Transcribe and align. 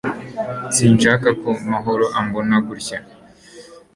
Sinshaka 0.75 1.27
ko 1.41 1.49
Mahoro 1.71 2.05
ambona 2.19 2.55
gutya 2.67 2.99